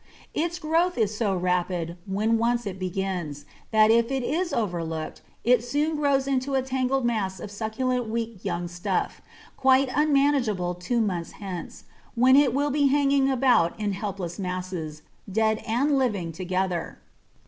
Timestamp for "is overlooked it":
4.23-5.63